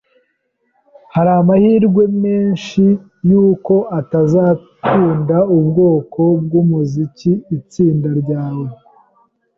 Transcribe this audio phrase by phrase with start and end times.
[1.15, 2.85] Hari amahirwe menshi
[3.29, 8.67] yuko atazakunda ubwoko bwumuziki itsinda ryawe.